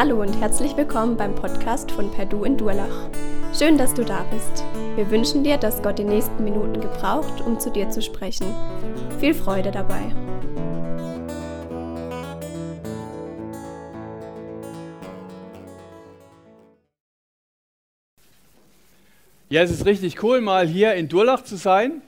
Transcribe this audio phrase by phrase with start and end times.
[0.00, 3.10] Hallo und herzlich willkommen beim Podcast von Perdu in Durlach.
[3.52, 4.62] Schön, dass du da bist.
[4.94, 8.46] Wir wünschen dir, dass Gott die nächsten Minuten gebraucht, um zu dir zu sprechen.
[9.18, 10.14] Viel Freude dabei.
[19.48, 22.02] Ja, es ist richtig cool, mal hier in Durlach zu sein.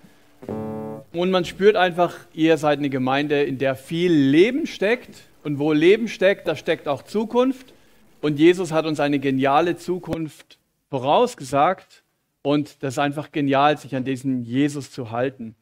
[1.12, 5.22] Und man spürt einfach, ihr seid eine Gemeinde, in der viel Leben steckt.
[5.42, 7.74] Und wo Leben steckt, da steckt auch Zukunft.
[8.20, 10.58] Und Jesus hat uns eine geniale Zukunft
[10.90, 12.04] vorausgesagt.
[12.42, 15.56] Und das ist einfach genial, sich an diesen Jesus zu halten.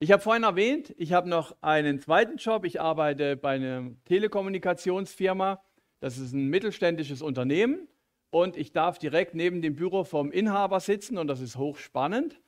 [0.00, 2.64] Ich habe vorhin erwähnt, ich habe noch einen zweiten Job.
[2.64, 5.62] Ich arbeite bei einer Telekommunikationsfirma.
[6.00, 7.88] Das ist ein mittelständisches Unternehmen.
[8.30, 12.40] Und ich darf direkt neben dem Büro vom Inhaber sitzen und das ist hochspannend.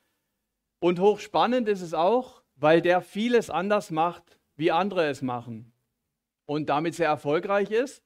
[0.80, 5.72] Und hochspannend ist es auch, weil der vieles anders macht, wie andere es machen.
[6.46, 8.02] Und damit sehr erfolgreich ist.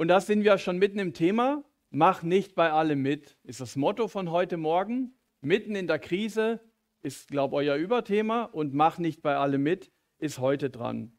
[0.00, 1.62] Und da sind wir schon mitten im Thema.
[1.90, 5.12] Mach nicht bei allem mit, ist das Motto von heute Morgen.
[5.42, 6.58] Mitten in der Krise
[7.02, 8.44] ist, glaube ich, euer Überthema.
[8.44, 11.12] Und mach nicht bei allem mit ist heute dran.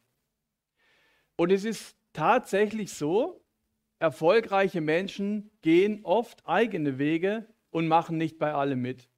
[1.36, 3.46] Und es ist tatsächlich so,
[4.00, 9.12] erfolgreiche Menschen gehen oft eigene Wege und machen nicht bei allem mit.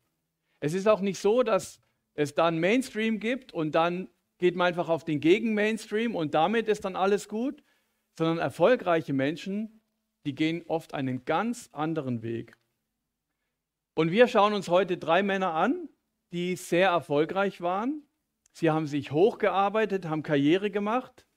[0.59, 1.80] Es ist auch nicht so, dass
[2.16, 6.84] es dann Mainstream gibt und dann geht man einfach auf den Gegen-Mainstream und damit ist
[6.84, 7.62] dann alles gut,
[8.17, 9.81] sondern erfolgreiche Menschen,
[10.25, 12.58] die gehen oft einen ganz anderen Weg.
[13.95, 15.89] Und wir schauen uns heute drei Männer an,
[16.31, 18.08] die sehr erfolgreich waren.
[18.52, 21.28] Sie haben sich hochgearbeitet, haben Karriere gemacht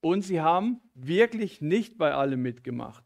[0.00, 3.04] und sie haben wirklich nicht bei allem mitgemacht.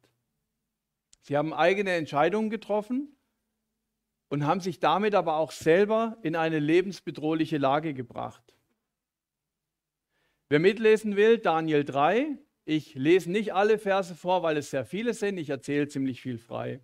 [1.22, 3.16] Sie haben eigene Entscheidungen getroffen
[4.28, 8.56] und haben sich damit aber auch selber in eine lebensbedrohliche Lage gebracht.
[10.48, 15.14] Wer mitlesen will, Daniel 3, ich lese nicht alle Verse vor, weil es sehr viele
[15.14, 15.38] sind.
[15.38, 16.80] Ich erzähle ziemlich viel frei.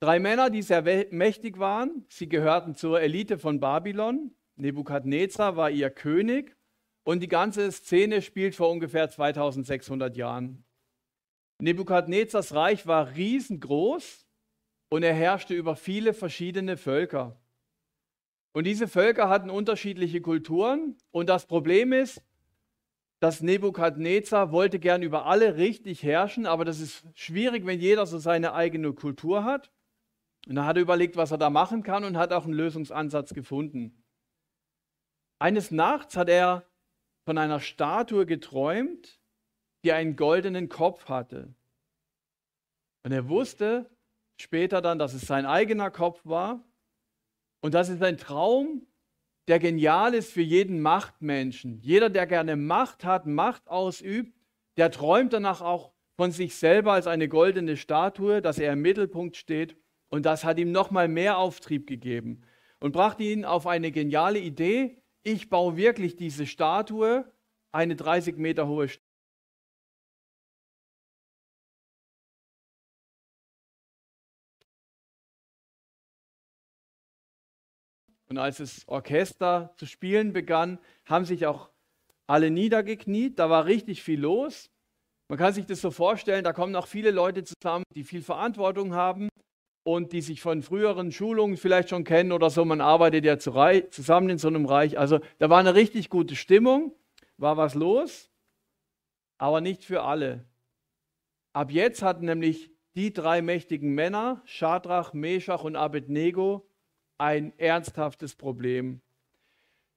[0.00, 2.04] Drei Männer, die sehr mächtig waren.
[2.08, 4.34] Sie gehörten zur Elite von Babylon.
[4.56, 6.56] Nebukadnezar war ihr König.
[7.04, 10.64] Und die ganze Szene spielt vor ungefähr 2600 Jahren.
[11.60, 14.26] Nebukadnezars Reich war riesengroß
[14.90, 17.40] und er herrschte über viele verschiedene Völker.
[18.52, 20.96] Und diese Völker hatten unterschiedliche Kulturen.
[21.10, 22.22] Und das Problem ist,
[23.24, 28.18] dass Nebukadnezar wollte gern über alle richtig herrschen, aber das ist schwierig, wenn jeder so
[28.18, 29.72] seine eigene Kultur hat.
[30.46, 34.04] Und er hat überlegt, was er da machen kann und hat auch einen Lösungsansatz gefunden.
[35.38, 36.66] Eines Nachts hat er
[37.24, 39.18] von einer Statue geträumt,
[39.86, 41.54] die einen goldenen Kopf hatte.
[43.04, 43.90] Und er wusste
[44.38, 46.62] später dann, dass es sein eigener Kopf war.
[47.62, 48.86] Und das ist ein Traum,
[49.48, 51.78] der genial ist für jeden Machtmenschen.
[51.82, 54.34] Jeder, der gerne Macht hat, Macht ausübt,
[54.76, 59.36] der träumt danach auch von sich selber als eine goldene Statue, dass er im Mittelpunkt
[59.36, 59.76] steht.
[60.08, 62.42] Und das hat ihm nochmal mehr Auftrieb gegeben
[62.80, 65.02] und brachte ihn auf eine geniale Idee.
[65.22, 67.24] Ich baue wirklich diese Statue,
[67.72, 68.88] eine 30 Meter hohe
[78.34, 81.70] Und als das Orchester zu spielen begann, haben sich auch
[82.26, 83.38] alle niedergekniet.
[83.38, 84.72] Da war richtig viel los.
[85.28, 88.92] Man kann sich das so vorstellen, da kommen auch viele Leute zusammen, die viel Verantwortung
[88.92, 89.28] haben
[89.84, 92.64] und die sich von früheren Schulungen vielleicht schon kennen oder so.
[92.64, 94.98] Man arbeitet ja zusammen in so einem Reich.
[94.98, 96.92] Also da war eine richtig gute Stimmung,
[97.36, 98.32] war was los,
[99.38, 100.44] aber nicht für alle.
[101.52, 106.66] Ab jetzt hatten nämlich die drei mächtigen Männer, Schadrach, Meshach und Abednego,
[107.18, 109.00] ein ernsthaftes Problem.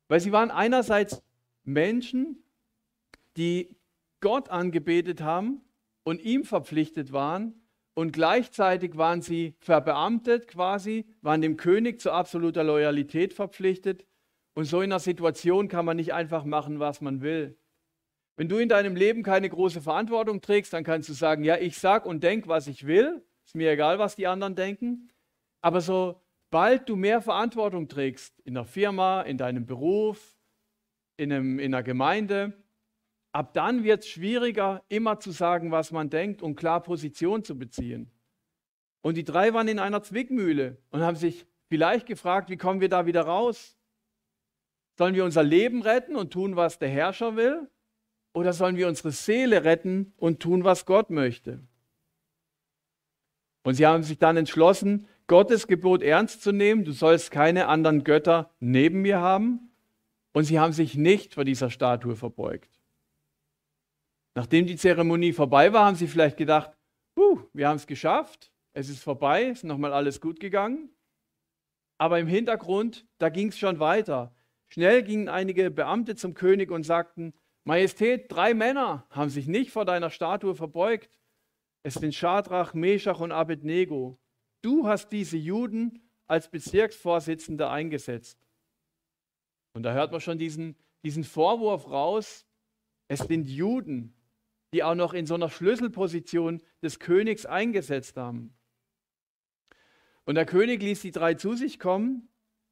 [0.07, 1.21] Weil sie waren einerseits
[1.63, 2.43] Menschen,
[3.35, 3.75] die
[4.19, 5.61] Gott angebetet haben
[6.03, 7.61] und ihm verpflichtet waren
[7.93, 14.05] und gleichzeitig waren sie verbeamtet quasi, waren dem König zu absoluter Loyalität verpflichtet
[14.53, 17.57] und so in einer Situation kann man nicht einfach machen, was man will.
[18.37, 21.77] Wenn du in deinem Leben keine große Verantwortung trägst, dann kannst du sagen, ja, ich
[21.77, 25.09] sag und denk, was ich will, ist mir egal, was die anderen denken,
[25.61, 30.37] aber so Sobald du mehr Verantwortung trägst in der Firma, in deinem Beruf,
[31.17, 32.53] in, einem, in einer Gemeinde,
[33.33, 37.57] ab dann wird es schwieriger, immer zu sagen, was man denkt und klar Position zu
[37.57, 38.09] beziehen.
[39.01, 42.89] Und die drei waren in einer Zwickmühle und haben sich vielleicht gefragt, wie kommen wir
[42.89, 43.77] da wieder raus?
[44.97, 47.69] Sollen wir unser Leben retten und tun, was der Herrscher will?
[48.33, 51.59] Oder sollen wir unsere Seele retten und tun, was Gott möchte?
[53.63, 58.03] Und sie haben sich dann entschlossen, Gottes Gebot ernst zu nehmen, du sollst keine anderen
[58.03, 59.71] Götter neben mir haben.
[60.33, 62.79] Und sie haben sich nicht vor dieser Statue verbeugt.
[64.35, 66.71] Nachdem die Zeremonie vorbei war, haben sie vielleicht gedacht,
[67.17, 70.91] uh, wir haben es geschafft, es ist vorbei, ist nochmal alles gut gegangen.
[71.97, 74.35] Aber im Hintergrund, da ging es schon weiter.
[74.67, 77.33] Schnell gingen einige Beamte zum König und sagten,
[77.63, 81.19] Majestät, drei Männer haben sich nicht vor deiner Statue verbeugt.
[81.81, 84.19] Es sind Schadrach, Meshach und Abednego.
[84.61, 88.37] Du hast diese Juden als Bezirksvorsitzende eingesetzt.
[89.73, 92.45] Und da hört man schon diesen, diesen Vorwurf raus,
[93.07, 94.13] es sind Juden,
[94.73, 98.53] die auch noch in so einer Schlüsselposition des Königs eingesetzt haben.
[100.25, 102.27] Und der König ließ die drei zu sich kommen.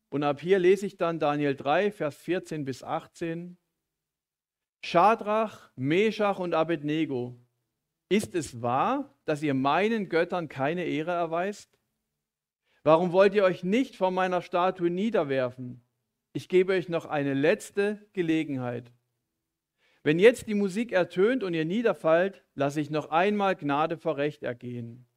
[0.10, 3.58] Und ab hier lese ich dann Daniel 3, Vers 14 bis 18.
[4.84, 7.40] Schadrach, Meshach und Abednego,
[8.10, 11.78] ist es wahr, dass ihr meinen Göttern keine Ehre erweist?
[12.84, 15.84] Warum wollt ihr euch nicht vor meiner Statue niederwerfen?
[16.34, 18.92] Ich gebe euch noch eine letzte Gelegenheit.
[20.04, 24.44] Wenn jetzt die Musik ertönt und ihr niederfallt, lasse ich noch einmal Gnade vor Recht
[24.44, 25.08] ergehen.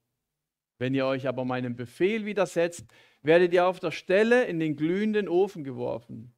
[0.79, 2.87] Wenn ihr euch aber meinem Befehl widersetzt,
[3.21, 6.35] werdet ihr auf der Stelle in den glühenden Ofen geworfen.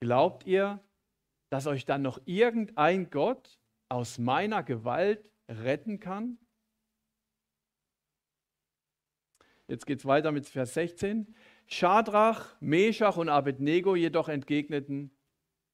[0.00, 0.80] Glaubt ihr,
[1.50, 3.58] dass euch dann noch irgendein Gott
[3.88, 6.38] aus meiner Gewalt retten kann?
[9.68, 11.34] Jetzt geht es weiter mit Vers 16.
[11.66, 15.10] Schadrach, Meshach und Abednego jedoch entgegneten,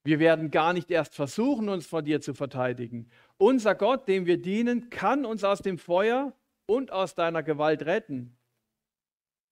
[0.05, 3.09] wir werden gar nicht erst versuchen, uns vor dir zu verteidigen.
[3.37, 6.35] Unser Gott, dem wir dienen, kann uns aus dem Feuer
[6.67, 8.37] und aus deiner Gewalt retten.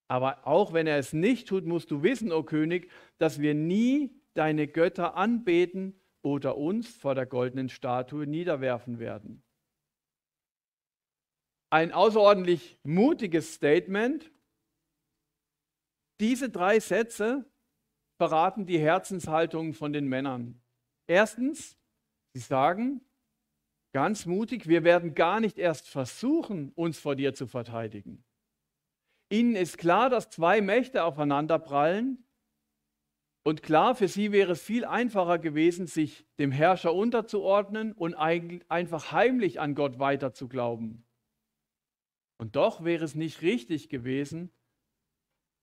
[0.08, 3.54] Aber auch wenn er es nicht tut, musst du wissen, o oh König, dass wir
[3.54, 9.44] nie deine Götter anbeten oder uns vor der goldenen Statue niederwerfen werden.
[11.70, 14.32] Ein außerordentlich mutiges Statement.
[16.19, 17.49] Diese drei Sätze
[18.19, 20.61] verraten die Herzenshaltung von den Männern.
[21.06, 21.78] Erstens,
[22.34, 23.00] sie sagen
[23.93, 28.25] ganz mutig, wir werden gar nicht erst versuchen, uns vor dir zu verteidigen.
[29.31, 32.26] Ihnen ist klar, dass zwei Mächte aufeinanderprallen.
[33.44, 39.12] Und klar, für sie wäre es viel einfacher gewesen, sich dem Herrscher unterzuordnen und einfach
[39.12, 41.06] heimlich an Gott weiter zu glauben.
[42.40, 44.50] Und doch wäre es nicht richtig gewesen,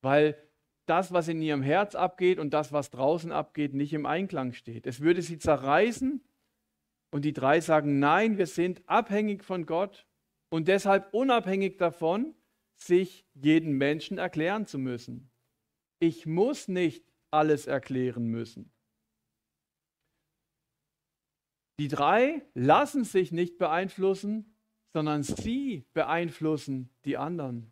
[0.04, 0.38] weil
[0.86, 4.86] das, was in ihrem Herz abgeht und das, was draußen abgeht, nicht im Einklang steht.
[4.86, 6.24] Es würde sie zerreißen
[7.12, 10.08] und die drei sagen, nein, wir sind abhängig von Gott
[10.50, 12.36] und deshalb unabhängig davon,
[12.76, 15.32] sich jeden Menschen erklären zu müssen.
[16.00, 18.72] Ich muss nicht alles erklären müssen.
[21.80, 24.57] Die drei lassen sich nicht beeinflussen,
[24.94, 27.72] sondern sie beeinflussen die anderen.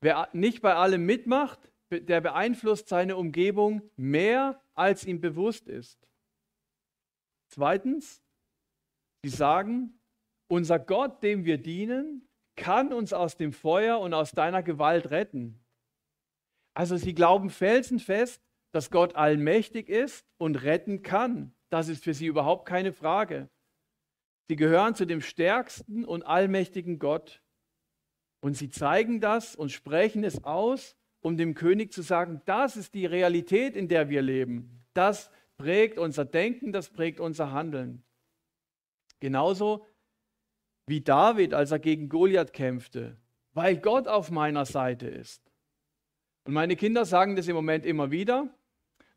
[0.00, 5.98] Wer nicht bei allem mitmacht, der beeinflusst seine Umgebung mehr, als ihm bewusst ist.
[7.48, 8.22] Zweitens,
[9.22, 10.00] sie sagen,
[10.48, 15.64] unser Gott, dem wir dienen, kann uns aus dem Feuer und aus deiner Gewalt retten.
[16.74, 18.42] Also sie glauben felsenfest,
[18.72, 21.54] dass Gott allmächtig ist und retten kann.
[21.70, 23.50] Das ist für sie überhaupt keine Frage.
[24.50, 27.40] Sie gehören zu dem stärksten und allmächtigen Gott.
[28.40, 32.94] Und sie zeigen das und sprechen es aus, um dem König zu sagen, das ist
[32.94, 34.82] die Realität, in der wir leben.
[34.92, 38.02] Das prägt unser Denken, das prägt unser Handeln.
[39.20, 39.86] Genauso
[40.84, 43.18] wie David, als er gegen Goliath kämpfte,
[43.52, 45.48] weil Gott auf meiner Seite ist.
[46.42, 48.52] Und meine Kinder sagen das im Moment immer wieder.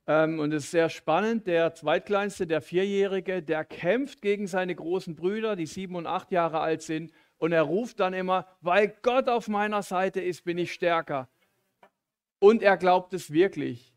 [0.06, 1.48] Ähm, und es ist sehr spannend.
[1.48, 6.60] Der zweitkleinste, der Vierjährige, der kämpft gegen seine großen Brüder, die sieben und acht Jahre
[6.60, 7.12] alt sind.
[7.38, 11.30] Und er ruft dann immer, weil Gott auf meiner Seite ist, bin ich stärker.
[12.40, 13.94] Und er glaubt es wirklich.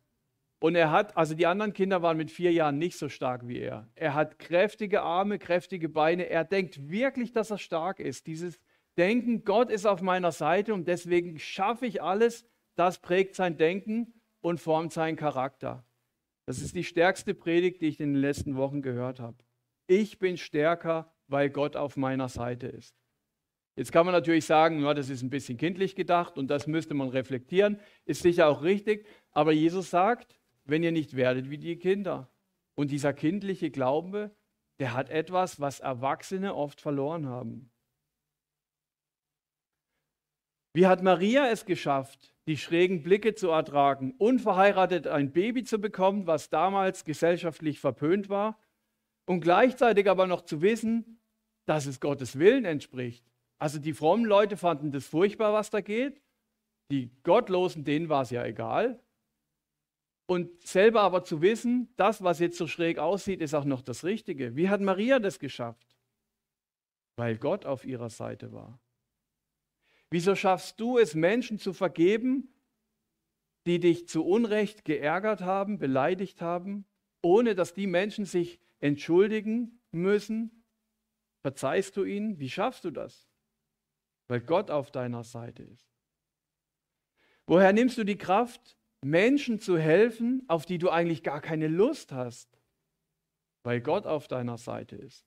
[0.59, 3.59] Und er hat, also die anderen Kinder waren mit vier Jahren nicht so stark wie
[3.59, 3.89] er.
[3.95, 6.31] Er hat kräftige Arme, kräftige Beine.
[6.31, 8.27] Er denkt wirklich, dass er stark ist.
[8.27, 8.59] Dieses
[8.97, 12.47] Denken, Gott ist auf meiner Seite und deswegen schaffe ich alles,
[12.77, 15.85] das prägt sein Denken und formt seinen Charakter.
[16.47, 19.37] Das ist die stärkste Predigt, die ich in den letzten Wochen gehört habe.
[19.89, 22.97] Ich bin stärker, weil Gott auf meiner Seite ist.
[23.75, 26.95] Jetzt kann man natürlich sagen, ja, das ist ein bisschen kindlich gedacht und das müsste
[26.95, 31.77] man reflektieren, ist sicher auch richtig, aber Jesus sagt, wenn ihr nicht werdet wie die
[31.77, 32.31] Kinder.
[32.75, 34.35] Und dieser kindliche Glaube,
[34.79, 37.71] der hat etwas, was Erwachsene oft verloren haben.
[40.77, 46.27] Wie hat Maria es geschafft, die schrägen Blicke zu ertragen, unverheiratet ein Baby zu bekommen,
[46.27, 48.61] was damals gesellschaftlich verpönt war,
[49.25, 51.19] und gleichzeitig aber noch zu wissen,
[51.65, 53.25] dass es Gottes Willen entspricht?
[53.59, 56.21] Also die frommen Leute fanden das furchtbar, was da geht.
[56.91, 59.01] Die Gottlosen, denen war es ja egal.
[60.27, 64.05] und selber aber zu wissen, das, was jetzt so schräg aussieht, ist auch noch das
[64.05, 64.57] Richtige.
[64.57, 65.97] Wie hat Maria das geschafft?
[67.17, 68.79] Weil Gott auf ihrer Seite war.
[70.11, 72.55] Wieso schaffst du es, Menschen zu vergeben,
[73.67, 76.87] die dich zu Unrecht geärgert haben, beleidigt haben,
[77.23, 80.65] ohne dass die Menschen sich entschuldigen müssen?
[81.43, 82.39] Verzeihst du ihnen?
[82.39, 83.29] Wie schaffst du das?
[84.29, 85.89] Weil Gott auf deiner Seite ist.
[87.47, 92.13] Woher nimmst du die Kraft, Menschen zu helfen, auf die du eigentlich gar keine Lust
[92.13, 92.61] hast?
[93.63, 95.25] Weil Gott auf deiner Seite ist.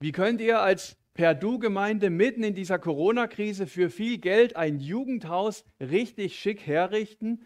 [0.00, 6.38] Wie könnt ihr als Perdu-Gemeinde mitten in dieser Corona-Krise für viel Geld ein Jugendhaus richtig
[6.38, 7.44] schick herrichten,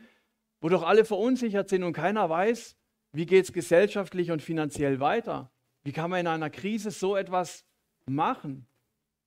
[0.61, 2.76] wo doch alle verunsichert sind und keiner weiß,
[3.12, 5.52] wie geht es gesellschaftlich und finanziell weiter?
[5.83, 7.64] Wie kann man in einer Krise so etwas
[8.06, 8.66] machen?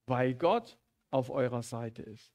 [0.08, 0.78] Weil Gott
[1.12, 2.34] auf eurer Seite ist.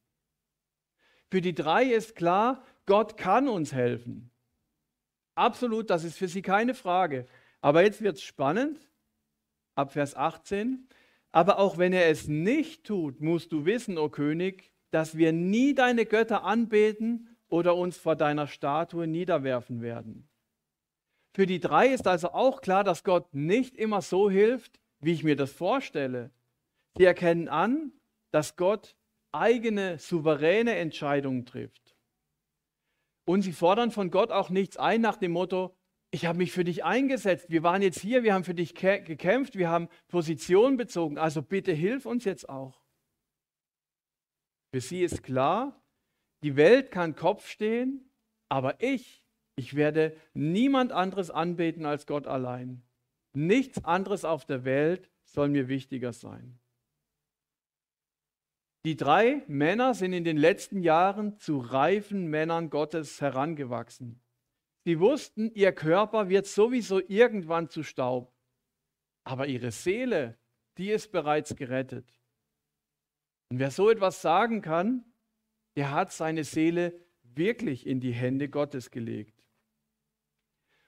[1.31, 4.31] Für die drei ist klar, Gott kann uns helfen.
[5.35, 7.27] Absolut, das ist für sie keine Frage.
[7.61, 8.91] Aber jetzt wird es spannend,
[9.75, 10.89] ab Vers 18.
[11.33, 15.75] Aber auch wenn er es nicht tut, musst du wissen, o König, dass wir nie
[15.75, 20.29] deine Götter anbeten oder uns vor deiner Statue niederwerfen werden.
[21.35, 25.25] Für die drei ist also auch klar, dass Gott nicht immer so hilft, wie ich
[25.25, 26.31] mir das vorstelle.
[26.99, 27.93] Sie erkennen an,
[28.31, 28.97] dass Gott
[29.33, 31.97] eigene, souveräne Entscheidungen trifft.
[33.25, 35.75] Und sie fordern von Gott auch nichts ein nach dem Motto,
[36.15, 39.57] ich habe mich für dich eingesetzt, wir waren jetzt hier, wir haben für dich gekämpft,
[39.57, 42.85] wir haben Position bezogen, also bitte hilf uns jetzt auch.
[44.75, 45.83] Für sie ist klar,
[46.43, 48.11] die Welt kann Kopf stehen,
[48.51, 49.25] aber ich,
[49.57, 52.83] ich werde niemand anderes anbeten als Gott allein.
[53.33, 56.59] Nichts anderes auf der Welt soll mir wichtiger sein.
[58.85, 64.22] Die drei Männer sind in den letzten Jahren zu reifen Männern Gottes herangewachsen.
[64.85, 68.35] Sie wussten, ihr Körper wird sowieso irgendwann zu Staub,
[69.25, 70.39] aber ihre Seele,
[70.77, 72.21] die ist bereits gerettet.
[73.51, 75.05] Und wer so etwas sagen kann,
[75.77, 79.47] der hat seine Seele wirklich in die Hände Gottes gelegt.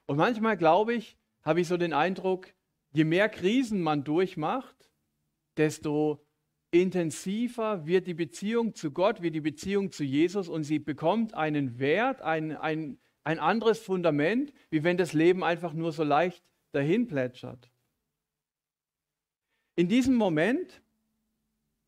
[0.07, 2.53] Und manchmal glaube ich, habe ich so den Eindruck,
[2.93, 4.91] je mehr Krisen man durchmacht,
[5.57, 6.27] desto
[6.71, 11.79] intensiver wird die Beziehung zu Gott, wird die Beziehung zu Jesus und sie bekommt einen
[11.79, 17.07] Wert, ein, ein, ein anderes Fundament, wie wenn das Leben einfach nur so leicht dahin
[17.07, 17.71] plätschert.
[19.77, 20.83] In diesem Moment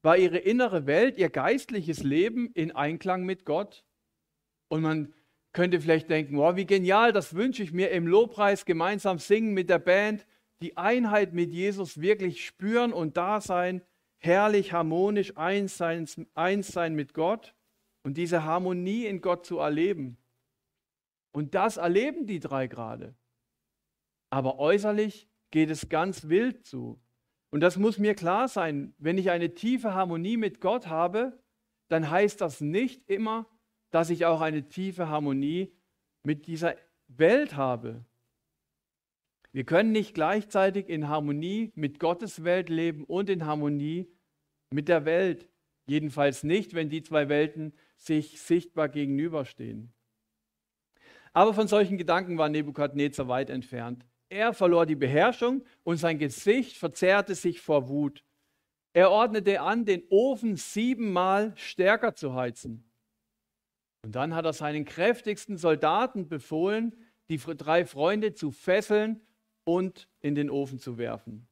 [0.02, 3.84] war ihre innere Welt, ihr geistliches Leben in Einklang mit Gott.
[4.68, 5.12] Und man
[5.52, 9.68] könnte vielleicht denken, wow, wie genial, das wünsche ich mir im Lobpreis gemeinsam singen mit
[9.68, 10.26] der Band,
[10.62, 13.82] die Einheit mit Jesus wirklich spüren und da sein
[14.18, 17.54] herrlich harmonisch eins sein, eins sein mit Gott
[18.02, 20.16] und diese Harmonie in Gott zu erleben.
[21.36, 23.14] Und das erleben die drei gerade.
[24.30, 26.98] Aber äußerlich geht es ganz wild zu.
[27.50, 31.38] Und das muss mir klar sein, wenn ich eine tiefe Harmonie mit Gott habe,
[31.88, 33.46] dann heißt das nicht immer,
[33.90, 35.76] dass ich auch eine tiefe Harmonie
[36.22, 36.74] mit dieser
[37.06, 38.06] Welt habe.
[39.52, 44.10] Wir können nicht gleichzeitig in Harmonie mit Gottes Welt leben und in Harmonie
[44.70, 45.50] mit der Welt.
[45.86, 49.92] Jedenfalls nicht, wenn die zwei Welten sich sichtbar gegenüberstehen.
[51.36, 54.06] Aber von solchen Gedanken war Nebukadnezar weit entfernt.
[54.30, 58.24] Er verlor die Beherrschung und sein Gesicht verzerrte sich vor Wut.
[58.94, 62.90] Er ordnete an, den Ofen siebenmal stärker zu heizen.
[64.02, 66.96] Und dann hat er seinen kräftigsten Soldaten befohlen,
[67.28, 69.20] die drei Freunde zu fesseln
[69.64, 71.46] und in den Ofen zu werfen.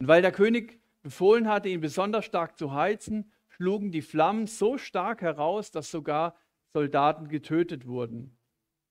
[0.00, 4.78] Und weil der König befohlen hatte, ihn besonders stark zu heizen, schlugen die Flammen so
[4.78, 6.36] stark heraus, dass sogar
[6.72, 8.37] Soldaten getötet wurden,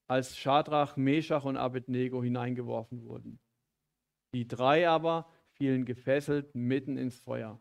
[0.07, 3.39] als Schadrach, Meshach und Abednego hineingeworfen wurden.
[4.33, 7.59] Die drei aber fielen gefesselt mitten ins Feuer.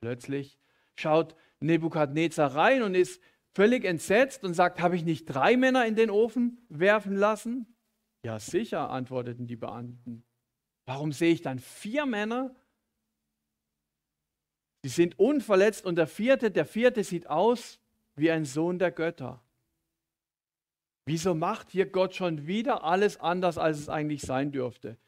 [0.00, 0.58] Plötzlich
[0.96, 3.22] schaut Nebukadnezar rein und ist
[3.54, 7.76] völlig entsetzt und sagt, habe ich nicht drei Männer in den Ofen werfen lassen?
[8.24, 10.24] Ja, sicher, antworteten die Beamten.
[10.86, 12.54] Warum sehe ich dann vier Männer?
[14.82, 17.80] Sie sind unverletzt und der vierte, der vierte sieht aus
[18.16, 19.42] wie ein Sohn der Götter.
[21.06, 24.98] Wieso macht hier Gott schon wieder alles anders, als es eigentlich sein dürfte?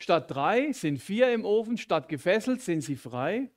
[0.00, 3.50] Statt drei sind vier im Ofen, statt gefesselt sind sie frei.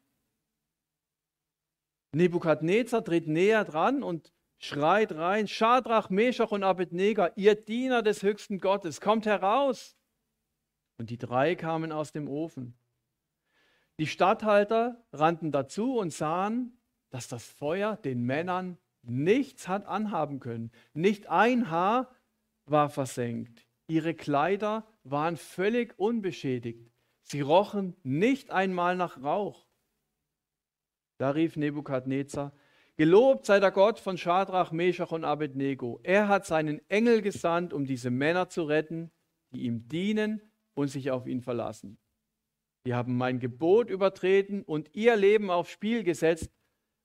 [2.14, 8.60] Nebukadnezar tritt näher dran und schreit rein, Schadrach, Meshach und Abednego, ihr Diener des höchsten
[8.60, 9.96] Gottes, kommt heraus.
[10.98, 12.78] Und die drei kamen aus dem Ofen.
[13.98, 20.72] Die Statthalter rannten dazu und sahen, dass das Feuer den Männern nichts hat anhaben können.
[20.94, 22.14] Nicht ein Haar
[22.66, 23.68] war versenkt.
[23.88, 26.92] Ihre Kleider waren völlig unbeschädigt.
[27.24, 29.68] Sie rochen nicht einmal nach Rauch.
[31.18, 32.54] Da rief Nebukadnezar,
[32.98, 36.00] Gelobt sei der Gott von Schadrach, Meshach und Abednego.
[36.04, 39.12] Er hat seinen Engel gesandt, um diese Männer zu retten,
[39.52, 40.42] die ihm dienen
[40.76, 41.98] und sich auf ihn verlassen.
[42.86, 46.52] Die haben mein Gebot übertreten und ihr Leben aufs Spiel gesetzt,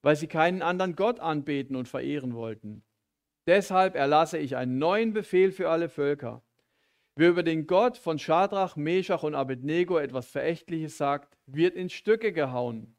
[0.01, 2.83] weil sie keinen anderen Gott anbeten und verehren wollten.
[3.47, 6.43] Deshalb erlasse ich einen neuen Befehl für alle Völker.
[7.15, 12.31] Wer über den Gott von Schadrach, Meshach und Abednego etwas Verächtliches sagt, wird in Stücke
[12.31, 12.95] gehauen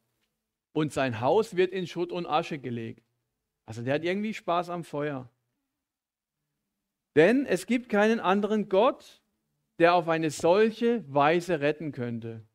[0.73, 3.05] und sein Haus wird in Schutt und Asche gelegt.
[3.67, 5.31] Also der hat irgendwie Spaß am Feuer.
[7.15, 9.23] Denn es gibt keinen anderen Gott,
[9.79, 12.47] der auf eine solche Weise retten könnte.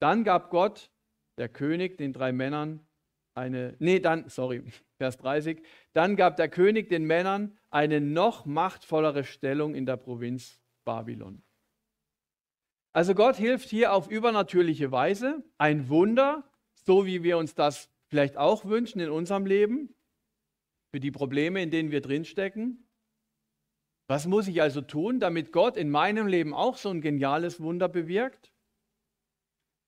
[0.00, 0.90] Dann gab Gott,
[1.38, 2.86] der König, den drei Männern
[3.34, 4.62] eine, nee, dann, sorry,
[4.96, 5.62] Vers 30,
[5.92, 11.42] dann gab der König den Männern eine noch machtvollere Stellung in der Provinz Babylon.
[12.92, 18.36] Also Gott hilft hier auf übernatürliche Weise, ein Wunder, so wie wir uns das vielleicht
[18.36, 19.94] auch wünschen in unserem Leben,
[20.92, 22.88] für die Probleme, in denen wir drinstecken.
[24.06, 27.88] Was muss ich also tun, damit Gott in meinem Leben auch so ein geniales Wunder
[27.88, 28.52] bewirkt?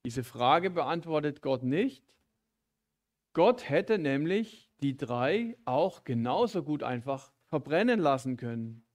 [0.04, 2.02] Diese Frage beantwortet Gott nicht.
[3.36, 8.86] Gott hätte nämlich die drei auch genauso gut einfach verbrennen lassen können.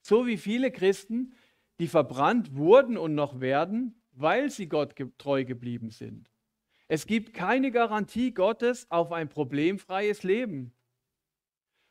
[0.00, 1.34] So wie viele Christen,
[1.80, 6.30] die verbrannt wurden und noch werden, weil sie Gott treu geblieben sind.
[6.88, 10.72] Es gibt keine Garantie Gottes auf ein problemfreies Leben.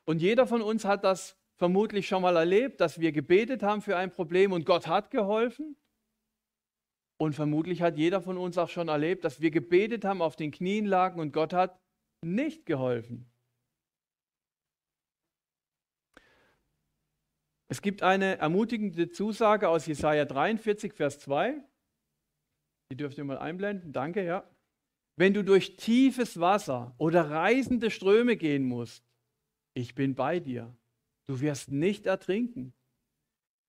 [0.04, 3.96] Und jeder von uns hat das vermutlich schon mal erlebt, dass wir gebetet haben für
[3.96, 5.76] ein Problem und Gott hat geholfen.
[7.18, 10.50] Und vermutlich hat jeder von uns auch schon erlebt, dass wir gebetet haben, auf den
[10.50, 11.79] Knien lagen und Gott hat
[12.22, 13.30] nicht geholfen.
[17.68, 21.62] Es gibt eine ermutigende Zusage aus Jesaja 43, Vers 2.
[22.90, 23.92] Die dürft ihr mal einblenden.
[23.92, 24.48] Danke, ja.
[25.16, 29.04] Wenn du durch tiefes Wasser oder reißende Ströme gehen musst,
[29.74, 30.76] ich bin bei dir.
[31.26, 32.74] Du wirst nicht ertrinken.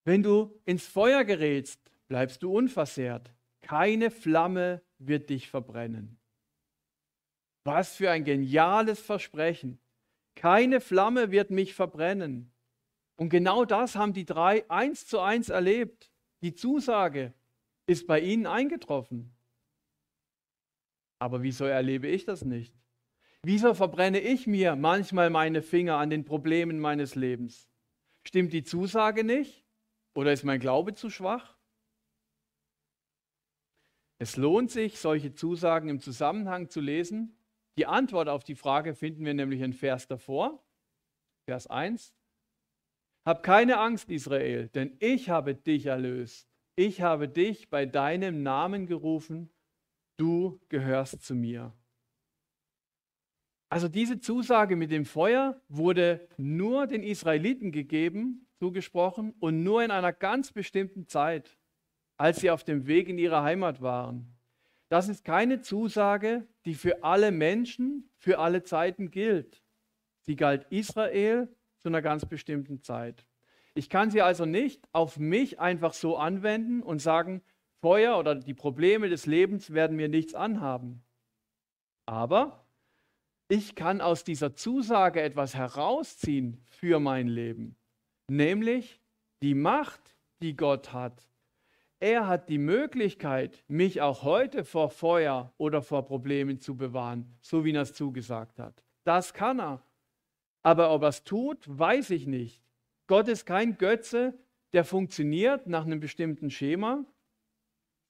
[0.04, 3.32] Wenn du ins Feuer gerätst, bleibst du unversehrt.
[3.62, 6.21] Keine Flamme wird dich verbrennen.
[7.64, 9.80] Was für ein geniales Versprechen.
[10.36, 12.52] Keine Flamme wird mich verbrennen.
[13.18, 16.12] Und genau das haben die drei eins zu eins erlebt.
[16.42, 17.34] Die Zusage
[17.86, 19.36] ist bei ihnen eingetroffen.
[21.20, 22.74] Aber wieso erlebe ich das nicht?
[23.44, 27.70] Wieso verbrenne ich mir manchmal meine Finger an den Problemen meines Lebens?
[28.24, 29.64] Stimmt die Zusage nicht?
[30.16, 31.58] Oder ist mein Glaube zu schwach?
[34.20, 37.36] Es lohnt sich, solche Zusagen im Zusammenhang zu lesen.
[37.78, 40.64] Die Antwort auf die Frage finden wir nämlich in Vers davor,
[41.46, 42.14] Vers 1.
[43.26, 46.50] Hab keine Angst, Israel, denn ich habe dich erlöst.
[46.76, 49.52] Ich habe dich bei deinem Namen gerufen,
[50.18, 51.74] du gehörst zu mir.
[53.70, 59.92] Also diese Zusage mit dem Feuer wurde nur den Israeliten gegeben, zugesprochen und nur in
[59.92, 61.58] einer ganz bestimmten Zeit
[62.22, 64.32] als sie auf dem Weg in ihre Heimat waren.
[64.92, 69.64] Das ist keine Zusage, die für alle Menschen, für alle Zeiten gilt.
[70.20, 73.26] Sie galt Israel zu einer ganz bestimmten Zeit.
[73.74, 77.42] Ich kann sie also nicht auf mich einfach so anwenden und sagen,
[77.80, 81.06] Feuer oder die Probleme des Lebens werden mir nichts anhaben.
[82.06, 82.66] Aber
[83.48, 87.78] ich kann aus dieser Zusage etwas herausziehen für mein Leben,
[88.28, 89.00] nämlich
[89.42, 91.31] die Macht, die Gott hat,
[92.02, 97.64] er hat die Möglichkeit, mich auch heute vor Feuer oder vor Problemen zu bewahren, so
[97.64, 98.84] wie er es zugesagt hat.
[99.04, 99.86] Das kann er.
[100.64, 102.64] Aber ob er es tut, weiß ich nicht.
[103.08, 104.34] Gott ist kein Götze,
[104.74, 107.06] der funktioniert nach einem bestimmten Schema,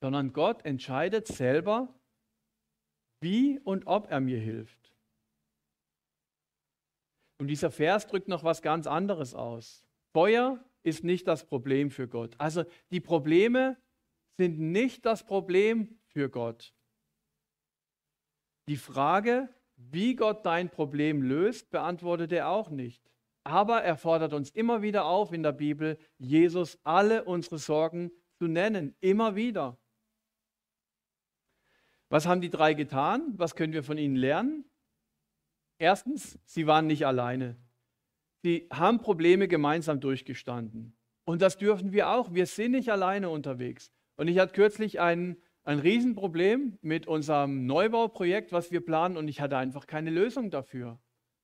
[0.01, 1.93] sondern Gott entscheidet selber,
[3.19, 4.95] wie und ob er mir hilft.
[7.39, 9.85] Und dieser Vers drückt noch was ganz anderes aus.
[10.13, 12.35] Feuer ist nicht das Problem für Gott.
[12.37, 13.77] Also die Probleme
[14.37, 16.73] sind nicht das Problem für Gott.
[18.67, 23.11] Die Frage, wie Gott dein Problem löst, beantwortet er auch nicht.
[23.43, 28.47] Aber er fordert uns immer wieder auf in der Bibel, Jesus alle unsere Sorgen zu
[28.47, 28.95] nennen.
[28.99, 29.79] Immer wieder.
[32.09, 33.33] Was haben die drei getan?
[33.37, 34.65] Was können wir von ihnen lernen?
[35.77, 37.57] Erstens, sie waren nicht alleine.
[38.43, 40.95] Sie haben Probleme gemeinsam durchgestanden.
[41.25, 42.33] Und das dürfen wir auch.
[42.33, 43.91] Wir sind nicht alleine unterwegs.
[44.17, 49.41] Und ich hatte kürzlich ein, ein Riesenproblem mit unserem Neubauprojekt, was wir planen, und ich
[49.41, 50.99] hatte einfach keine Lösung dafür.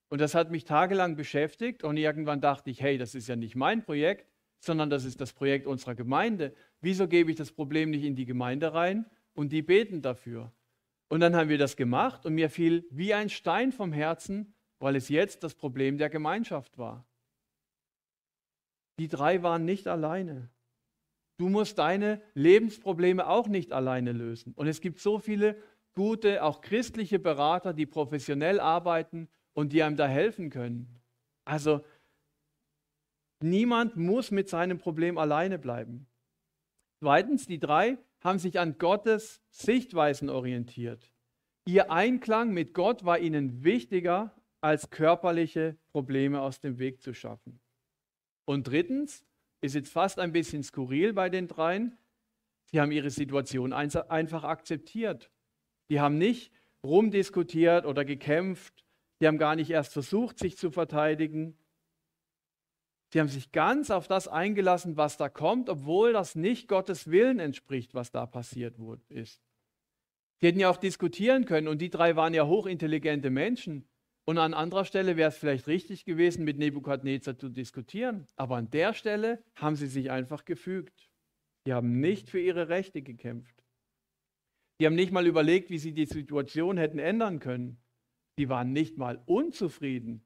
[0.10, 3.56] Und das hat mich tagelang beschäftigt und irgendwann dachte ich, hey, das ist ja nicht
[3.56, 6.54] mein Projekt, sondern das ist das Projekt unserer Gemeinde.
[6.82, 10.52] Wieso gebe ich das Problem nicht in die Gemeinde rein und die beten dafür?
[11.10, 14.96] Und dann haben wir das gemacht und mir fiel wie ein Stein vom Herzen, weil
[14.96, 17.06] es jetzt das Problem der Gemeinschaft war.
[19.00, 20.50] Die drei waren nicht alleine.
[21.38, 24.54] Du musst deine Lebensprobleme auch nicht alleine lösen.
[24.54, 25.62] Und es gibt so viele
[25.94, 31.02] gute, auch christliche Berater, die professionell arbeiten und die einem da helfen können.
[31.46, 31.84] Also
[33.42, 36.08] niemand muss mit seinem Problem alleine bleiben.
[37.00, 41.12] Zweitens, die drei haben sich an Gottes Sichtweisen orientiert.
[41.68, 47.60] Ihr Einklang mit Gott war ihnen wichtiger, als körperliche Probleme aus dem Weg zu schaffen.
[48.46, 49.26] Und drittens,
[49.62, 51.98] ist jetzt fast ein bisschen skurril bei den dreien,
[52.66, 55.32] sie haben ihre Situation einfach akzeptiert.
[55.90, 56.52] Die haben nicht
[56.84, 58.86] rumdiskutiert oder gekämpft,
[59.20, 61.58] die haben gar nicht erst versucht, sich zu verteidigen.
[63.12, 67.40] Sie haben sich ganz auf das eingelassen, was da kommt, obwohl das nicht Gottes Willen
[67.40, 68.76] entspricht, was da passiert
[69.10, 69.42] ist.
[70.40, 73.88] Sie hätten ja auch diskutieren können und die drei waren ja hochintelligente Menschen.
[74.30, 78.28] Und an anderer Stelle wäre es vielleicht richtig gewesen, mit Nebukadnezar zu diskutieren.
[78.36, 81.10] Aber an der Stelle haben sie sich einfach gefügt.
[81.66, 83.64] Sie haben nicht für ihre Rechte gekämpft.
[84.80, 87.82] Die haben nicht mal überlegt, wie sie die Situation hätten ändern können.
[88.38, 90.26] Die waren nicht mal unzufrieden.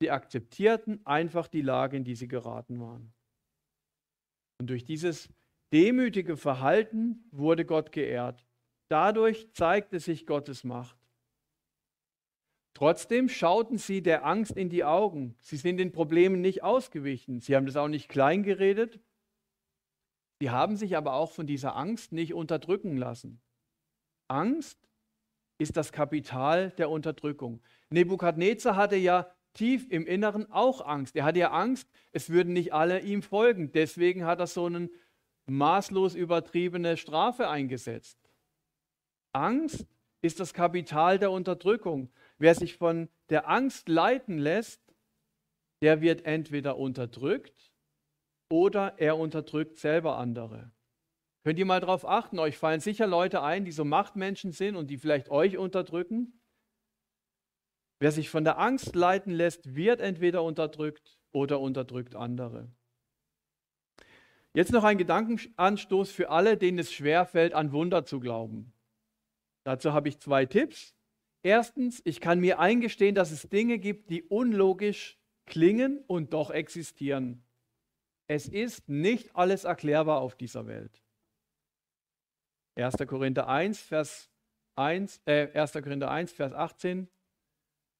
[0.00, 3.14] Sie akzeptierten einfach die Lage, in die sie geraten waren.
[4.60, 5.30] Und durch dieses
[5.72, 8.46] demütige Verhalten wurde Gott geehrt.
[8.90, 10.97] Dadurch zeigte sich Gottes Macht.
[12.78, 15.34] Trotzdem schauten sie der Angst in die Augen.
[15.40, 17.40] Sie sind den Problemen nicht ausgewichen.
[17.40, 19.00] Sie haben das auch nicht klein geredet.
[20.38, 23.40] Sie haben sich aber auch von dieser Angst nicht unterdrücken lassen.
[24.28, 24.78] Angst
[25.58, 27.60] ist das Kapital der Unterdrückung.
[27.90, 31.16] Nebukadnezar hatte ja tief im Inneren auch Angst.
[31.16, 33.72] Er hatte ja Angst, es würden nicht alle ihm folgen.
[33.72, 34.88] Deswegen hat er so eine
[35.46, 38.20] maßlos übertriebene Strafe eingesetzt.
[39.32, 39.84] Angst
[40.22, 42.10] ist das Kapital der Unterdrückung.
[42.38, 44.80] Wer sich von der Angst leiten lässt,
[45.82, 47.72] der wird entweder unterdrückt
[48.50, 50.72] oder er unterdrückt selber andere.
[51.44, 54.88] Könnt ihr mal darauf achten, euch fallen sicher Leute ein, die so Machtmenschen sind und
[54.88, 56.40] die vielleicht euch unterdrücken.
[58.00, 62.70] Wer sich von der Angst leiten lässt, wird entweder unterdrückt oder unterdrückt andere.
[64.54, 68.72] Jetzt noch ein Gedankenanstoß für alle, denen es schwerfällt, an Wunder zu glauben.
[69.64, 70.97] Dazu habe ich zwei Tipps.
[71.48, 77.42] Erstens, ich kann mir eingestehen, dass es Dinge gibt, die unlogisch klingen und doch existieren.
[78.26, 81.02] Es ist nicht alles erklärbar auf dieser Welt.
[82.74, 82.96] 1.
[83.06, 84.30] Korinther 1, Vers
[84.76, 85.72] 1, äh, 1.
[85.72, 87.08] Korinther 1, Vers 18.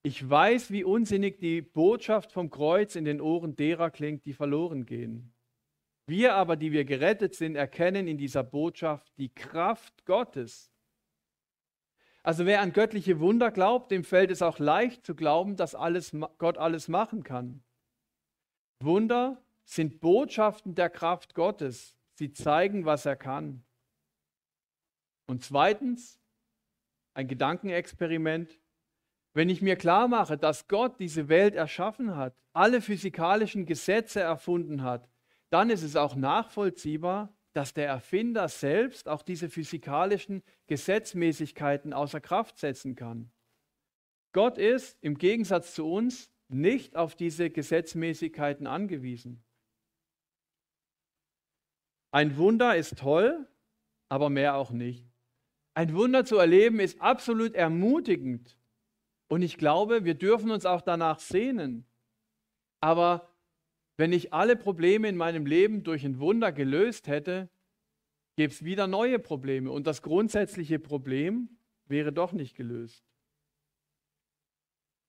[0.02, 4.84] Ich weiß, wie unsinnig die Botschaft vom Kreuz in den Ohren derer klingt, die verloren
[4.84, 5.32] gehen.
[6.06, 10.70] Wir aber, die wir gerettet sind, erkennen in dieser Botschaft die Kraft Gottes
[12.28, 16.14] also wer an göttliche Wunder glaubt, dem fällt es auch leicht zu glauben, dass alles,
[16.36, 17.62] Gott alles machen kann.
[18.80, 21.96] Wunder sind Botschaften der Kraft Gottes.
[22.12, 23.64] Sie zeigen, was er kann.
[25.26, 26.20] Und zweitens,
[27.14, 28.60] ein Gedankenexperiment.
[29.32, 34.82] Wenn ich mir klar mache, dass Gott diese Welt erschaffen hat, alle physikalischen Gesetze erfunden
[34.82, 35.08] hat,
[35.48, 42.56] dann ist es auch nachvollziehbar, dass der Erfinder selbst auch diese physikalischen Gesetzmäßigkeiten außer Kraft
[42.56, 43.32] setzen kann.
[44.32, 49.42] Gott ist im Gegensatz zu uns nicht auf diese Gesetzmäßigkeiten angewiesen.
[52.12, 53.48] Ein Wunder ist toll,
[54.08, 55.04] aber mehr auch nicht.
[55.74, 58.56] Ein Wunder zu erleben ist absolut ermutigend.
[59.26, 61.88] Und ich glaube, wir dürfen uns auch danach sehnen.
[62.80, 63.28] Aber
[63.98, 67.50] wenn ich alle Probleme in meinem Leben durch ein Wunder gelöst hätte,
[68.36, 71.58] gäbe es wieder neue Probleme und das grundsätzliche Problem
[71.88, 73.04] wäre doch nicht gelöst.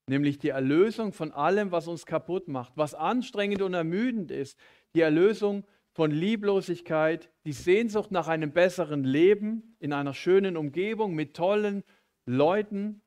[0.08, 4.58] Nämlich die Erlösung von allem, was uns kaputt macht, was anstrengend und ermüdend ist.
[4.96, 11.36] Die Erlösung von Lieblosigkeit, die Sehnsucht nach einem besseren Leben in einer schönen Umgebung mit
[11.36, 11.84] tollen
[12.26, 13.04] Leuten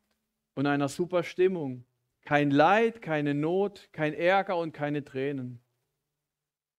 [0.55, 1.85] und einer super Stimmung.
[2.25, 5.61] Kein Leid, keine Not, kein Ärger und keine Tränen.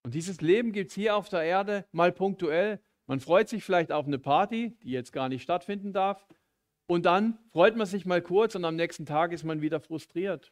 [0.04, 2.82] Und dieses Leben gibt es hier auf der Erde mal punktuell.
[3.08, 6.28] Man freut sich vielleicht auf eine Party, die jetzt gar nicht stattfinden darf.
[6.88, 10.52] Und dann freut man sich mal kurz und am nächsten Tag ist man wieder frustriert.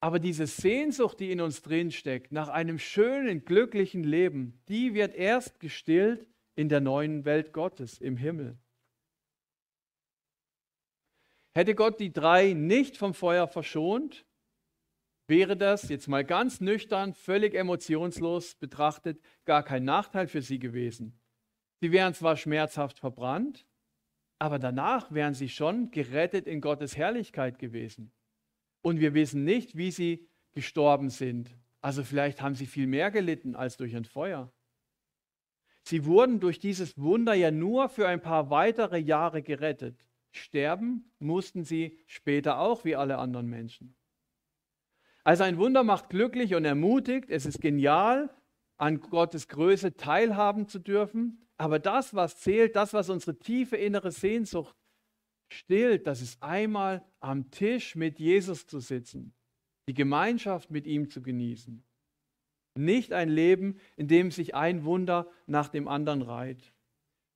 [0.00, 5.14] Aber diese Sehnsucht, die in uns drin steckt, nach einem schönen, glücklichen Leben, die wird
[5.14, 8.58] erst gestillt in der neuen Welt Gottes im Himmel.
[11.54, 14.26] Hätte Gott die drei nicht vom Feuer verschont,
[15.26, 21.18] wäre das jetzt mal ganz nüchtern, völlig emotionslos betrachtet, gar kein Nachteil für sie gewesen.
[21.80, 23.66] Sie wären zwar schmerzhaft verbrannt,
[24.38, 28.12] aber danach wären sie schon gerettet in Gottes Herrlichkeit gewesen.
[28.82, 31.56] Und wir wissen nicht, wie sie gestorben sind.
[31.80, 34.52] Also vielleicht haben sie viel mehr gelitten als durch ein Feuer.
[35.84, 40.04] Sie wurden durch dieses Wunder ja nur für ein paar weitere Jahre gerettet.
[40.30, 43.96] Sterben mussten sie später auch wie alle anderen Menschen.
[45.24, 47.30] Also ein Wunder macht glücklich und ermutigt.
[47.30, 48.30] Es ist genial,
[48.78, 51.46] an Gottes Größe teilhaben zu dürfen.
[51.58, 54.76] Aber das, was zählt, das, was unsere tiefe innere Sehnsucht
[55.52, 59.34] stillt, das ist einmal am Tisch mit Jesus zu sitzen,
[59.88, 61.84] die Gemeinschaft mit ihm zu genießen.
[62.74, 66.72] Nicht ein Leben, in dem sich ein Wunder nach dem anderen reiht.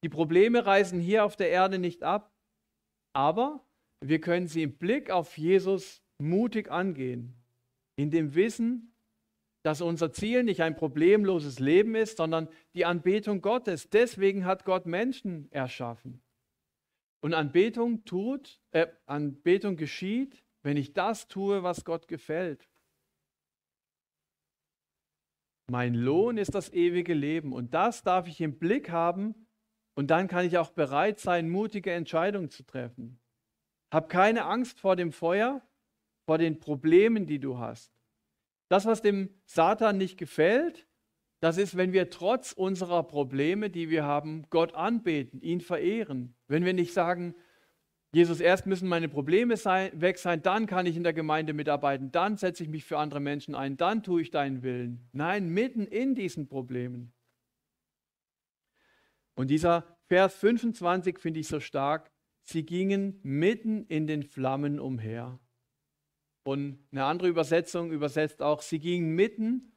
[0.03, 2.35] Die Probleme reißen hier auf der Erde nicht ab,
[3.13, 3.65] aber
[4.01, 7.35] wir können sie im Blick auf Jesus mutig angehen,
[7.97, 8.95] in dem Wissen,
[9.63, 13.91] dass unser Ziel nicht ein problemloses Leben ist, sondern die Anbetung Gottes.
[13.91, 16.23] Deswegen hat Gott Menschen erschaffen.
[17.21, 22.69] Und Anbetung tut, äh, Anbetung geschieht, wenn ich das tue, was Gott gefällt.
[25.69, 29.47] Mein Lohn ist das ewige Leben und das darf ich im Blick haben,
[29.97, 33.19] und dann kann ich auch bereit sein, mutige Entscheidungen zu treffen.
[33.91, 35.63] Hab keine Angst vor dem Feuer,
[36.27, 37.93] vor den Problemen, die du hast.
[38.69, 40.87] Das, was dem Satan nicht gefällt,
[41.41, 46.35] das ist, wenn wir trotz unserer Probleme, die wir haben, Gott anbeten, ihn verehren.
[46.49, 47.35] Wenn wir nicht sagen,
[48.13, 52.11] Jesus, erst müssen meine Probleme sein, weg sein, dann kann ich in der Gemeinde mitarbeiten,
[52.11, 55.09] dann setze ich mich für andere Menschen ein, dann tue ich deinen Willen.
[55.13, 57.13] Nein, mitten in diesen Problemen.
[59.35, 62.11] Und dieser Vers 25 finde ich so stark.
[62.43, 65.39] Sie gingen mitten in den Flammen umher.
[66.47, 69.73] Und eine andere Übersetzung übersetzt auch, sie gingen mitten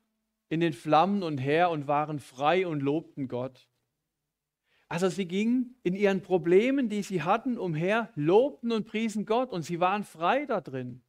[0.49, 3.67] in den Flammen umher und waren frei und lobten Gott.
[4.87, 9.63] Also sie gingen in ihren Problemen, die sie hatten, umher, lobten und priesen Gott und
[9.63, 11.01] sie waren frei da drin.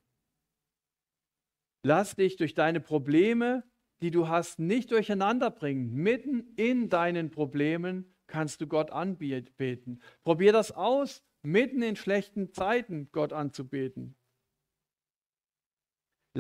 [1.83, 3.63] Lass dich durch deine Probleme,
[4.01, 5.93] die du hast, nicht durcheinander bringen.
[5.93, 10.01] Mitten in deinen Problemen kannst du Gott anbeten.
[10.23, 14.17] Probier das aus, mitten in schlechten Zeiten Gott anzubeten.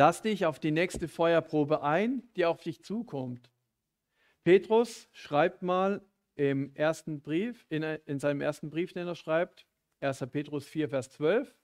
[0.00, 3.50] Lass dich auf die nächste Feuerprobe ein, die auf dich zukommt.
[4.44, 6.00] Petrus schreibt mal
[6.36, 9.66] im ersten Brief, in, in seinem ersten Brief, den er schreibt,
[10.00, 10.20] 1.
[10.30, 11.54] Petrus 4, Vers 12.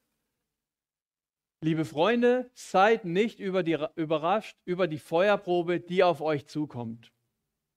[1.63, 7.15] Liebe Freunde, seid nicht über die, überrascht über die Feuerprobe, die auf euch zukommt.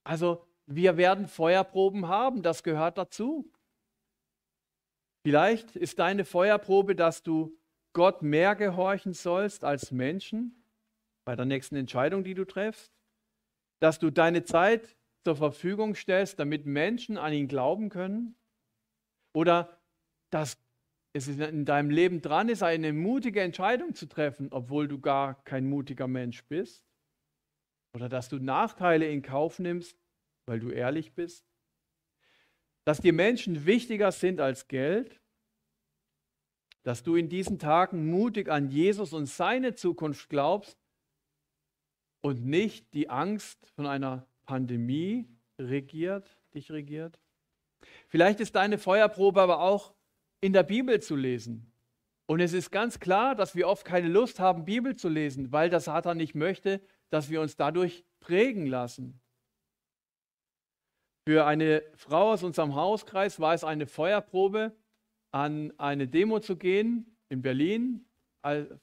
[0.03, 3.49] Also wir werden Feuerproben haben, das gehört dazu.
[5.25, 7.57] Vielleicht ist deine Feuerprobe, dass du
[7.93, 10.63] Gott mehr gehorchen sollst als Menschen
[11.25, 12.91] bei der nächsten Entscheidung, die du triffst,
[13.79, 18.35] dass du deine Zeit zur Verfügung stellst, damit Menschen an ihn glauben können,
[19.33, 19.79] oder
[20.31, 20.57] dass
[21.13, 25.67] es in deinem Leben dran ist, eine mutige Entscheidung zu treffen, obwohl du gar kein
[25.67, 26.85] mutiger Mensch bist,
[27.93, 29.97] oder dass du Nachteile in Kauf nimmst,
[30.45, 31.45] weil du ehrlich bist?
[32.85, 35.19] Dass dir Menschen wichtiger sind als Geld?
[36.83, 40.77] Dass du in diesen Tagen mutig an Jesus und seine Zukunft glaubst
[42.21, 45.27] und nicht die Angst von einer Pandemie
[45.59, 47.19] regiert, dich regiert?
[48.07, 49.93] Vielleicht ist deine Feuerprobe aber auch
[50.41, 51.71] in der Bibel zu lesen.
[52.27, 55.69] Und es ist ganz klar, dass wir oft keine Lust haben, Bibel zu lesen, weil
[55.69, 59.19] der Satan nicht möchte, dass wir uns dadurch prägen lassen.
[61.27, 64.75] Für eine Frau aus unserem Hauskreis war es eine Feuerprobe,
[65.31, 68.05] an eine Demo zu gehen in Berlin,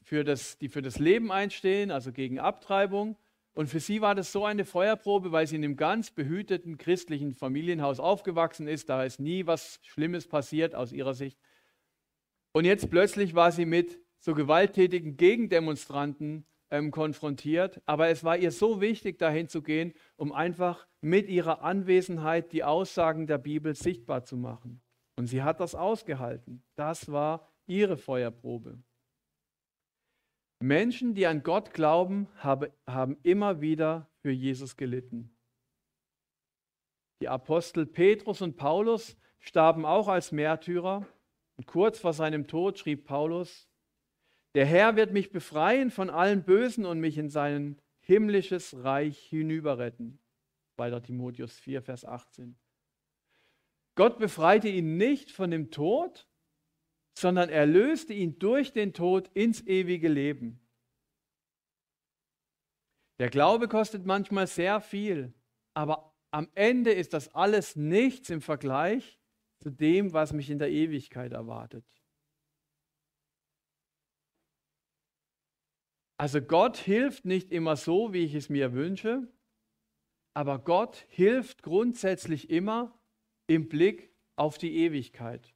[0.03, 3.17] für das, die für das Leben einstehen, also gegen Abtreibung.
[3.55, 7.33] Und für sie war das so eine Feuerprobe, weil sie in einem ganz behüteten christlichen
[7.33, 8.91] Familienhaus aufgewachsen ist.
[8.91, 11.39] Da ist nie was Schlimmes passiert aus ihrer Sicht.
[12.53, 17.81] Und jetzt plötzlich war sie mit so gewalttätigen Gegendemonstranten ähm, konfrontiert.
[17.87, 22.65] Aber es war ihr so wichtig, dahin zu gehen, um einfach mit ihrer Anwesenheit die
[22.65, 24.83] Aussagen der Bibel sichtbar zu machen.
[25.16, 26.62] Und sie hat das ausgehalten.
[26.74, 28.79] Das war ihre Feuerprobe.
[30.61, 35.31] Menschen, die an Gott glauben, haben immer wieder für Jesus gelitten.
[37.20, 41.07] Die Apostel Petrus und Paulus starben auch als Märtyrer.
[41.57, 43.68] Und kurz vor seinem Tod schrieb Paulus,
[44.55, 50.18] der Herr wird mich befreien von allem Bösen und mich in sein himmlisches Reich hinüberretten.
[50.76, 51.00] 2.
[51.00, 52.57] Timotheus 4, Vers 18.
[53.97, 56.29] Gott befreite ihn nicht von dem Tod,
[57.19, 60.61] sondern erlöste ihn durch den Tod ins ewige Leben.
[63.19, 65.33] Der Glaube kostet manchmal sehr viel,
[65.75, 69.19] aber am Ende ist das alles nichts im Vergleich
[69.63, 71.87] zu dem, was mich in der Ewigkeit erwartet.
[76.19, 79.33] Also Gott hilft nicht immer so, wie ich es mir wünsche,
[80.35, 82.96] aber Gott hilft grundsätzlich immer
[83.47, 85.55] im Blick auf die Ewigkeit.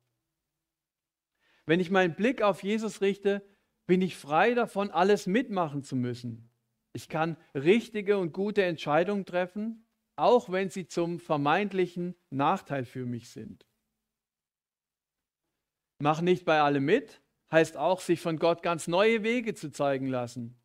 [1.67, 3.47] Wenn ich meinen Blick auf Jesus richte,
[3.87, 6.51] bin ich frei davon, alles mitmachen zu müssen.
[6.93, 13.31] Ich kann richtige und gute Entscheidungen treffen, auch wenn sie zum vermeintlichen Nachteil für mich
[13.31, 13.67] sind.
[15.99, 20.07] Mach nicht bei allem mit, heißt auch, sich von Gott ganz neue Wege zu zeigen
[20.07, 20.57] lassen.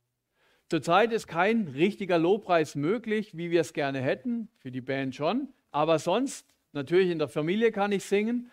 [0.70, 5.54] Zurzeit ist kein richtiger Lobpreis möglich, wie wir es gerne hätten, für die Band schon,
[5.72, 8.52] aber sonst, natürlich in der Familie kann ich singen,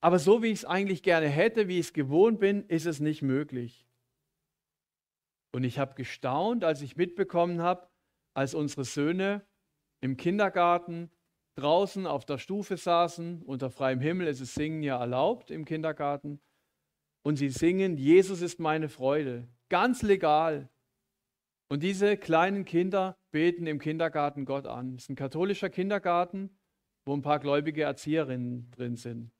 [0.00, 3.00] aber so wie ich es eigentlich gerne hätte, wie ich es gewohnt bin, ist es
[3.00, 3.86] nicht möglich.
[5.52, 7.88] Und ich habe gestaunt, als ich mitbekommen habe,
[8.34, 9.44] als unsere Söhne
[10.00, 11.10] im Kindergarten
[11.56, 16.40] draußen auf der Stufe saßen, unter freiem Himmel ist es Singen ja erlaubt im Kindergarten,
[17.22, 20.70] und sie singen, Jesus ist meine Freude, ganz legal.
[21.68, 24.94] Und diese kleinen Kinder beten im Kindergarten Gott an.
[24.94, 26.57] Es ist ein katholischer Kindergarten,
[27.08, 29.32] wo ein paar gläubige Erzieherinnen drin sind.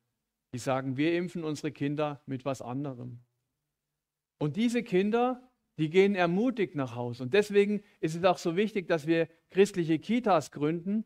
[0.55, 3.21] Die sagen, wir impfen unsere Kinder mit was anderem.
[4.39, 7.25] Und diese Kinder, die gehen ermutigt nach Hause.
[7.25, 11.05] Und deswegen ist es auch so wichtig, dass wir christliche Kitas gründen,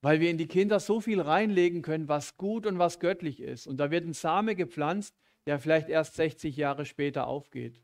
[0.00, 3.66] weil wir in die Kinder so viel reinlegen können, was gut und was göttlich ist.
[3.66, 7.82] Und da wird ein Same gepflanzt, der vielleicht erst 60 Jahre später aufgeht.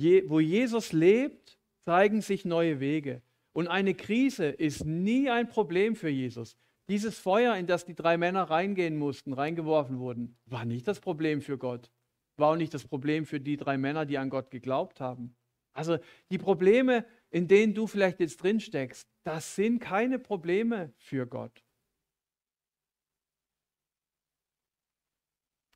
[0.00, 3.22] Je, wo Jesus lebt, zeigen sich neue Wege.
[3.52, 6.56] Und eine Krise ist nie ein Problem für Jesus.
[6.88, 11.40] Dieses Feuer, in das die drei Männer reingehen mussten, reingeworfen wurden, war nicht das Problem
[11.40, 11.90] für Gott.
[12.36, 15.36] War auch nicht das Problem für die drei Männer, die an Gott geglaubt haben.
[15.72, 15.98] Also
[16.30, 21.64] die Probleme, in denen du vielleicht jetzt drin steckst, das sind keine Probleme für Gott.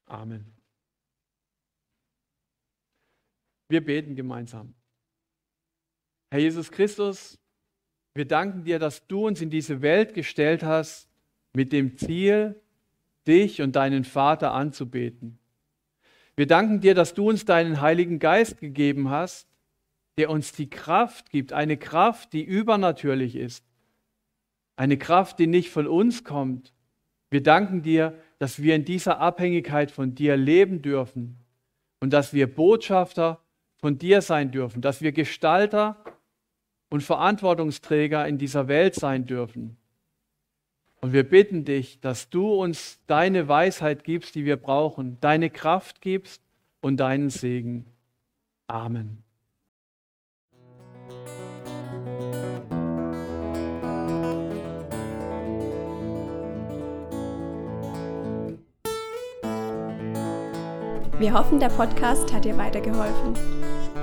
[0.07, 0.53] Amen.
[3.69, 4.75] Wir beten gemeinsam.
[6.31, 7.39] Herr Jesus Christus,
[8.15, 11.09] wir danken dir, dass du uns in diese Welt gestellt hast
[11.53, 12.61] mit dem Ziel,
[13.27, 15.39] dich und deinen Vater anzubeten.
[16.37, 19.49] Wir danken dir, dass du uns deinen Heiligen Geist gegeben hast,
[20.17, 23.65] der uns die Kraft gibt, eine Kraft, die übernatürlich ist,
[24.77, 26.73] eine Kraft, die nicht von uns kommt.
[27.31, 31.39] Wir danken dir, dass wir in dieser Abhängigkeit von dir leben dürfen
[32.01, 33.41] und dass wir Botschafter
[33.77, 35.97] von dir sein dürfen, dass wir Gestalter
[36.95, 39.77] und Verantwortungsträger in dieser Welt sein dürfen.
[41.01, 46.01] Und wir bitten dich, dass du uns deine Weisheit gibst, die wir brauchen, deine Kraft
[46.01, 46.41] gibst
[46.81, 47.85] und deinen Segen.
[48.69, 49.25] Amen.
[61.19, 63.35] Wir hoffen, der Podcast hat dir weitergeholfen.